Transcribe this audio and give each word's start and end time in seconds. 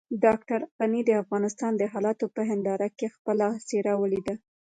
ډاکټر 0.25 0.59
غني 0.77 1.01
د 1.05 1.11
افغانستان 1.23 1.71
د 1.77 1.83
حالاتو 1.93 2.25
په 2.35 2.41
هنداره 2.49 2.87
کې 2.97 3.13
خپله 3.15 3.45
څېره 3.67 3.93
وليده. 4.01 4.35